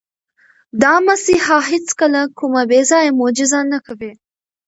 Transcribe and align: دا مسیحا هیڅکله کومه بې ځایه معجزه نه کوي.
دا 0.81 0.93
مسیحا 1.07 1.57
هیڅکله 1.71 2.21
کومه 2.37 2.61
بې 2.69 2.81
ځایه 2.91 3.17
معجزه 3.19 3.59
نه 3.71 3.79
کوي. 3.85 4.11